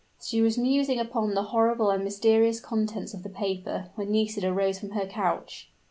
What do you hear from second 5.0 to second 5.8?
couch.